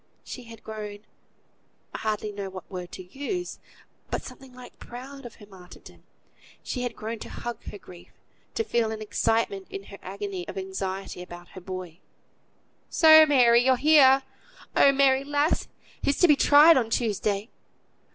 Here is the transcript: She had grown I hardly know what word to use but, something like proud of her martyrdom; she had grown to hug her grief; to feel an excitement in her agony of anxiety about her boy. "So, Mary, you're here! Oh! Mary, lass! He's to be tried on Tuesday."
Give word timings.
She 0.23 0.45
had 0.45 0.63
grown 0.63 1.05
I 1.93 1.99
hardly 1.99 2.31
know 2.31 2.49
what 2.49 2.67
word 2.71 2.91
to 2.93 3.03
use 3.03 3.59
but, 4.09 4.23
something 4.23 4.51
like 4.51 4.79
proud 4.79 5.27
of 5.27 5.35
her 5.35 5.45
martyrdom; 5.45 6.01
she 6.63 6.81
had 6.81 6.95
grown 6.95 7.19
to 7.19 7.29
hug 7.29 7.63
her 7.65 7.77
grief; 7.77 8.09
to 8.55 8.63
feel 8.63 8.89
an 8.91 8.99
excitement 9.03 9.67
in 9.69 9.83
her 9.83 9.99
agony 10.01 10.47
of 10.47 10.57
anxiety 10.57 11.21
about 11.21 11.49
her 11.49 11.61
boy. 11.61 11.99
"So, 12.89 13.27
Mary, 13.27 13.63
you're 13.63 13.75
here! 13.75 14.23
Oh! 14.75 14.91
Mary, 14.91 15.23
lass! 15.23 15.67
He's 16.01 16.17
to 16.21 16.27
be 16.27 16.35
tried 16.35 16.77
on 16.77 16.89
Tuesday." 16.89 17.49